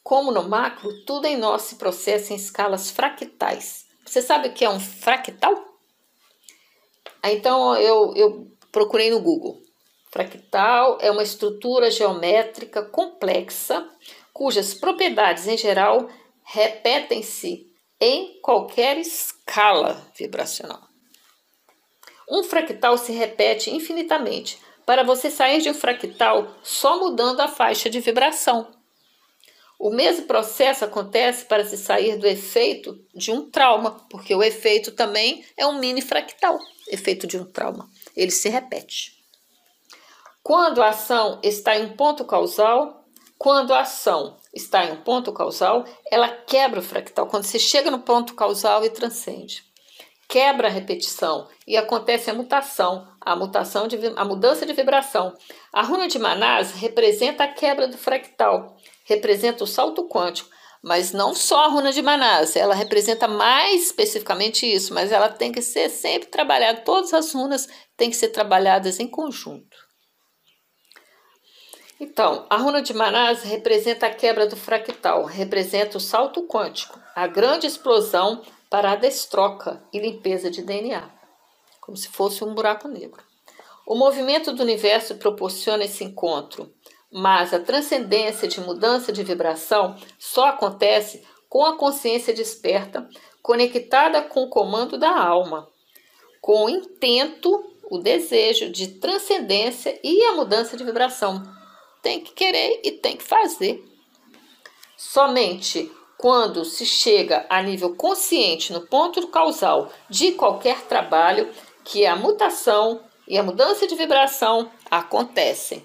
Como 0.00 0.30
no 0.30 0.48
macro, 0.48 1.04
tudo 1.04 1.26
em 1.26 1.36
nós 1.36 1.62
se 1.62 1.74
processa 1.74 2.32
em 2.32 2.36
escalas 2.36 2.88
fractais. 2.88 3.86
Você 4.06 4.22
sabe 4.22 4.48
o 4.48 4.52
que 4.52 4.64
é 4.64 4.70
um 4.70 4.78
fractal? 4.78 5.54
Ah, 7.20 7.32
então 7.32 7.74
eu, 7.76 8.14
eu 8.14 8.46
procurei 8.70 9.10
no 9.10 9.20
Google. 9.20 9.60
Fractal 10.12 10.98
é 11.00 11.10
uma 11.10 11.22
estrutura 11.22 11.90
geométrica 11.90 12.82
complexa 12.82 13.88
cujas 14.30 14.74
propriedades 14.74 15.48
em 15.48 15.56
geral 15.56 16.06
repetem-se 16.44 17.66
em 17.98 18.38
qualquer 18.42 18.98
escala 18.98 20.06
vibracional. 20.14 20.82
Um 22.28 22.44
fractal 22.44 22.98
se 22.98 23.10
repete 23.12 23.70
infinitamente 23.70 24.58
para 24.84 25.02
você 25.02 25.30
sair 25.30 25.62
de 25.62 25.70
um 25.70 25.74
fractal 25.74 26.56
só 26.62 26.98
mudando 26.98 27.40
a 27.40 27.48
faixa 27.48 27.88
de 27.88 27.98
vibração. 27.98 28.70
O 29.78 29.88
mesmo 29.88 30.26
processo 30.26 30.84
acontece 30.84 31.46
para 31.46 31.64
se 31.64 31.78
sair 31.78 32.18
do 32.18 32.26
efeito 32.26 33.02
de 33.14 33.32
um 33.32 33.50
trauma, 33.50 34.06
porque 34.10 34.34
o 34.34 34.42
efeito 34.42 34.92
também 34.92 35.42
é 35.56 35.66
um 35.66 35.78
mini 35.78 36.02
fractal, 36.02 36.58
efeito 36.88 37.26
de 37.26 37.38
um 37.38 37.46
trauma. 37.46 37.88
Ele 38.14 38.30
se 38.30 38.50
repete. 38.50 39.21
Quando 40.42 40.82
a 40.82 40.88
ação 40.88 41.38
está 41.42 41.76
em 41.76 41.86
um 41.86 41.96
ponto 41.96 42.24
causal, 42.24 43.04
quando 43.38 43.72
a 43.72 43.80
ação 43.80 44.36
está 44.54 44.84
em 44.84 44.92
um 44.92 45.02
ponto 45.02 45.32
causal, 45.32 45.84
ela 46.10 46.28
quebra 46.28 46.80
o 46.80 46.82
fractal. 46.82 47.26
Quando 47.26 47.44
você 47.44 47.58
chega 47.58 47.90
no 47.90 48.00
ponto 48.00 48.34
causal 48.34 48.84
e 48.84 48.90
transcende 48.90 49.72
quebra 50.32 50.68
a 50.68 50.70
repetição 50.70 51.46
e 51.68 51.76
acontece 51.76 52.30
a 52.30 52.34
mutação, 52.34 53.06
a 53.20 53.36
mutação 53.36 53.86
de 53.86 53.98
a 54.16 54.24
mudança 54.24 54.64
de 54.64 54.72
vibração. 54.72 55.34
A 55.70 55.82
runa 55.82 56.08
de 56.08 56.18
Manás 56.18 56.72
representa 56.72 57.44
a 57.44 57.48
quebra 57.48 57.86
do 57.86 57.98
fractal, 57.98 58.74
representa 59.04 59.62
o 59.62 59.66
salto 59.66 60.08
quântico, 60.08 60.48
mas 60.82 61.12
não 61.12 61.34
só 61.34 61.66
a 61.66 61.68
runa 61.68 61.92
de 61.92 62.00
Manás, 62.00 62.56
ela 62.56 62.74
representa 62.74 63.28
mais 63.28 63.88
especificamente 63.88 64.64
isso, 64.64 64.94
mas 64.94 65.12
ela 65.12 65.28
tem 65.28 65.52
que 65.52 65.60
ser 65.60 65.90
sempre 65.90 66.30
trabalhada, 66.30 66.80
todas 66.80 67.12
as 67.12 67.30
runas 67.34 67.68
têm 67.94 68.08
que 68.08 68.16
ser 68.16 68.28
trabalhadas 68.28 68.98
em 68.98 69.06
conjunto. 69.06 69.76
Então, 72.04 72.46
a 72.50 72.56
runa 72.56 72.82
de 72.82 72.92
Manás 72.92 73.44
representa 73.44 74.06
a 74.06 74.10
quebra 74.10 74.44
do 74.44 74.56
fractal, 74.56 75.22
representa 75.22 75.98
o 75.98 76.00
salto 76.00 76.42
quântico, 76.48 76.98
a 77.14 77.28
grande 77.28 77.64
explosão 77.68 78.42
para 78.68 78.90
a 78.90 78.96
destroca 78.96 79.80
e 79.92 80.00
limpeza 80.00 80.50
de 80.50 80.62
DNA, 80.62 81.08
como 81.80 81.96
se 81.96 82.08
fosse 82.08 82.42
um 82.42 82.54
buraco 82.54 82.88
negro. 82.88 83.22
O 83.86 83.94
movimento 83.94 84.52
do 84.52 84.64
universo 84.64 85.14
proporciona 85.14 85.84
esse 85.84 86.02
encontro, 86.02 86.74
mas 87.08 87.54
a 87.54 87.60
transcendência 87.60 88.48
de 88.48 88.60
mudança 88.60 89.12
de 89.12 89.22
vibração 89.22 89.96
só 90.18 90.48
acontece 90.48 91.24
com 91.48 91.64
a 91.64 91.76
consciência 91.76 92.34
desperta, 92.34 93.08
conectada 93.40 94.22
com 94.22 94.42
o 94.42 94.50
comando 94.50 94.98
da 94.98 95.16
alma, 95.16 95.68
com 96.40 96.64
o 96.64 96.68
intento, 96.68 97.64
o 97.88 97.98
desejo 97.98 98.72
de 98.72 98.88
transcendência 98.98 100.00
e 100.02 100.20
a 100.24 100.32
mudança 100.32 100.76
de 100.76 100.82
vibração. 100.82 101.61
Tem 102.02 102.20
que 102.20 102.32
querer 102.32 102.80
e 102.84 102.90
tem 102.90 103.16
que 103.16 103.24
fazer. 103.24 103.82
Somente 104.96 105.90
quando 106.18 106.64
se 106.64 106.86
chega 106.86 107.46
a 107.48 107.60
nível 107.62 107.96
consciente 107.96 108.72
no 108.72 108.86
ponto 108.86 109.26
causal 109.28 109.90
de 110.08 110.32
qualquer 110.32 110.82
trabalho, 110.82 111.50
que 111.84 112.06
a 112.06 112.14
mutação 112.14 113.02
e 113.26 113.36
a 113.36 113.42
mudança 113.42 113.86
de 113.86 113.94
vibração 113.96 114.70
acontecem. 114.90 115.84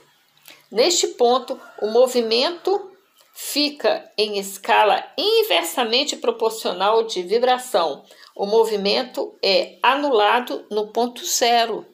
Neste 0.72 1.08
ponto, 1.08 1.60
o 1.82 1.88
movimento 1.88 2.92
fica 3.34 4.12
em 4.18 4.38
escala 4.38 5.04
inversamente 5.18 6.16
proporcional 6.16 7.04
de 7.04 7.24
vibração. 7.24 8.04
O 8.36 8.46
movimento 8.46 9.36
é 9.42 9.78
anulado 9.82 10.66
no 10.70 10.90
ponto 10.90 11.26
zero. 11.26 11.86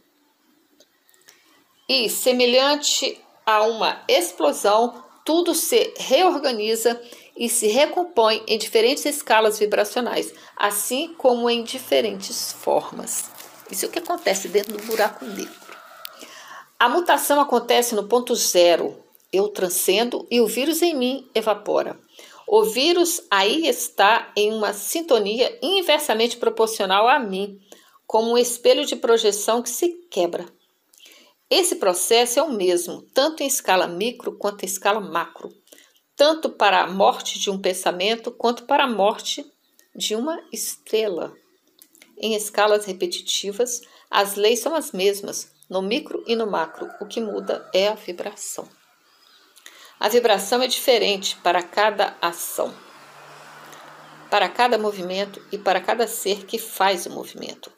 E, 1.88 2.10
semelhante 2.10 3.23
a 3.46 3.64
uma 3.64 4.02
explosão, 4.08 5.04
tudo 5.26 5.54
se 5.54 5.94
reorganiza 5.98 7.00
e 7.36 7.50
se 7.50 7.68
recompõe 7.68 8.44
em 8.48 8.58
diferentes 8.58 9.06
escalas 9.06 9.58
vibracionais, 9.58 10.34
assim 10.56 11.14
como 11.18 11.50
em 11.50 11.64
diferentes 11.64 12.54
formas. 12.54 13.30
Isso 13.72 13.86
é 13.86 13.88
o 13.88 13.92
que 13.92 14.00
acontece 14.00 14.48
dentro 14.48 14.78
do 14.78 14.84
buraco 14.86 15.26
negro. 15.26 15.64
A 16.80 16.90
mutação 16.90 17.40
acontece 17.40 17.96
no 17.96 18.08
ponto 18.08 18.36
zero. 18.36 18.98
Eu 19.32 19.48
transcendo 19.48 20.28
e 20.30 20.42
o 20.42 20.48
vírus 20.48 20.82
em 20.82 20.94
mim 20.94 21.28
evapora. 21.34 21.98
O 22.48 22.64
vírus 22.66 23.22
aí 23.32 23.68
está 23.68 24.32
em 24.36 24.54
uma 24.54 24.74
sintonia 24.74 25.58
inversamente 25.62 26.38
proporcional 26.38 27.08
a 27.08 27.18
mim, 27.18 27.60
como 28.06 28.34
um 28.34 28.38
espelho 28.38 28.86
de 28.86 28.96
projeção 28.96 29.62
que 29.62 29.70
se 29.70 29.90
quebra. 30.12 30.46
Esse 31.54 31.76
processo 31.76 32.40
é 32.40 32.44
o 32.44 32.52
mesmo, 32.52 33.04
tanto 33.14 33.44
em 33.44 33.48
escala 33.48 33.88
micro 33.88 34.38
quanto 34.38 34.64
em 34.64 34.66
escala 34.66 35.00
macro 35.00 35.54
tanto 36.16 36.50
para 36.50 36.82
a 36.82 36.88
morte 36.88 37.40
de 37.40 37.50
um 37.50 37.60
pensamento 37.60 38.32
quanto 38.32 38.66
para 38.66 38.84
a 38.84 38.90
morte 38.90 39.46
de 39.96 40.16
uma 40.16 40.42
estrela. 40.52 41.36
Em 42.18 42.36
escalas 42.36 42.86
repetitivas, 42.86 43.82
as 44.10 44.36
leis 44.36 44.60
são 44.60 44.76
as 44.76 44.92
mesmas, 44.92 45.52
no 45.70 45.82
micro 45.82 46.24
e 46.28 46.36
no 46.36 46.46
macro, 46.46 46.90
o 47.02 47.06
que 47.06 47.20
muda 47.20 47.68
é 47.74 47.88
a 47.88 47.96
vibração. 47.96 48.70
A 50.00 50.08
vibração 50.08 50.62
é 50.62 50.68
diferente 50.68 51.36
para 51.38 51.64
cada 51.64 52.16
ação, 52.22 52.74
para 54.30 54.50
cada 54.50 54.78
movimento 54.78 55.42
e 55.52 55.58
para 55.58 55.82
cada 55.82 56.08
ser 56.08 56.46
que 56.46 56.58
faz 56.58 57.06
o 57.06 57.10
movimento. 57.10 57.72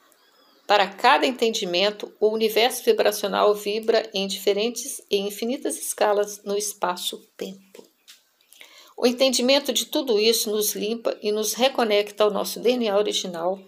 Para 0.68 0.88
cada 0.88 1.28
entendimento, 1.28 2.12
o 2.20 2.30
universo 2.30 2.84
vibracional 2.84 3.54
vibra 3.54 4.10
em 4.14 4.28
diferentes 4.28 5.00
e 5.12 5.18
infinitas 5.18 5.78
escalas 5.78 6.44
no 6.44 6.58
espaço-tempo. 6.58 7.84
O 8.98 9.06
entendimento 9.06 9.72
de 9.72 9.86
tudo 9.86 10.20
isso 10.20 10.50
nos 10.50 10.74
limpa 10.74 11.16
e 11.22 11.32
nos 11.32 11.54
reconecta 11.54 12.24
ao 12.24 12.32
nosso 12.32 12.60
DNA 12.60 12.98
original, 12.98 13.60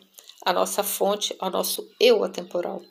à 0.43 0.51
nossa 0.51 0.81
fonte, 0.81 1.35
ao 1.37 1.51
nosso 1.51 1.87
eu 1.99 2.23
atemporal. 2.23 2.81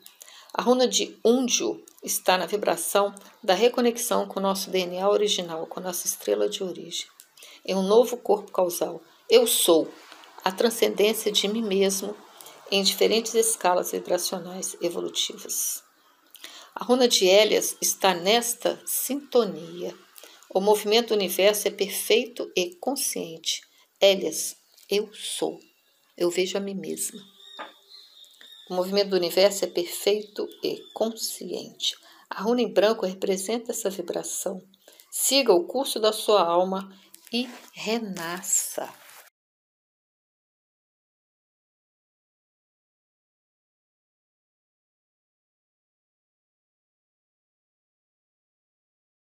A 0.53 0.61
runa 0.61 0.87
de 0.87 1.17
Undio 1.25 1.83
está 2.01 2.37
na 2.37 2.45
vibração 2.45 3.13
da 3.43 3.53
reconexão 3.53 4.25
com 4.25 4.39
o 4.39 4.43
nosso 4.43 4.69
DNA 4.69 5.09
original, 5.09 5.67
com 5.67 5.81
nossa 5.81 6.07
estrela 6.07 6.47
de 6.47 6.63
origem. 6.63 7.07
Em 7.65 7.75
um 7.75 7.83
novo 7.83 8.15
corpo 8.15 8.51
causal. 8.51 9.01
Eu 9.29 9.45
sou 9.45 9.91
a 10.45 10.51
transcendência 10.51 11.31
de 11.31 11.47
mim 11.47 11.61
mesmo 11.61 12.15
em 12.71 12.83
diferentes 12.83 13.33
escalas 13.33 13.91
vibracionais 13.91 14.75
evolutivas. 14.81 15.83
A 16.75 16.83
runa 16.83 17.07
de 17.07 17.27
Hélias 17.27 17.75
está 17.81 18.13
nesta 18.13 18.79
sintonia. 18.85 19.95
O 20.53 20.61
movimento 20.61 21.09
do 21.09 21.15
universo 21.15 21.67
é 21.67 21.71
perfeito 21.71 22.51
e 22.55 22.75
consciente. 22.75 23.61
Elias, 23.99 24.55
eu 24.89 25.09
sou. 25.13 25.59
Eu 26.15 26.29
vejo 26.29 26.57
a 26.57 26.61
mim 26.61 26.75
mesma. 26.75 27.19
O 28.69 28.75
movimento 28.75 29.09
do 29.09 29.15
universo 29.15 29.65
é 29.65 29.67
perfeito 29.67 30.47
e 30.63 30.77
consciente. 30.93 31.95
A 32.29 32.41
runa 32.41 32.61
em 32.61 32.71
branco 32.71 33.05
representa 33.05 33.71
essa 33.71 33.89
vibração. 33.89 34.61
Siga 35.09 35.53
o 35.53 35.65
curso 35.65 35.99
da 35.99 36.11
sua 36.11 36.43
alma 36.43 36.93
e 37.31 37.49
renasça. 37.73 38.93